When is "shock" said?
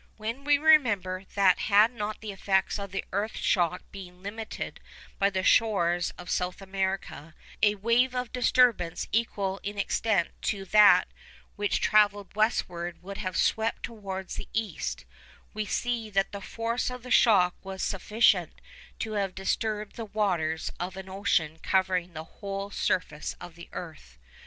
3.37-3.83, 17.11-17.53